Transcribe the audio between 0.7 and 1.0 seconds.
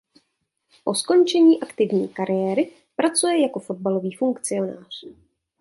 Po